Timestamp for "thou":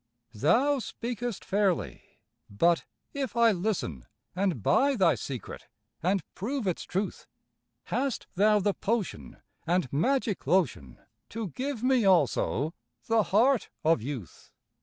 0.33-0.79, 8.33-8.57